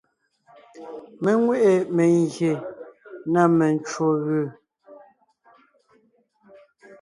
[1.21, 2.51] Mé nwé ʼe mengyè
[3.31, 4.41] na mencwò gʉ.